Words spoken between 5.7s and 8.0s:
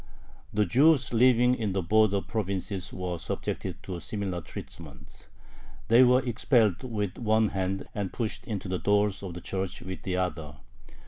they were expelled with one hand